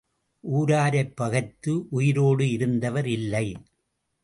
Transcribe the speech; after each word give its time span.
ஊராரைப் 0.43 1.15
பகைத்து 1.15 1.87
உயிரோடு 1.89 2.51
இருந்தவர் 2.51 3.07
இல்லை. 3.07 3.47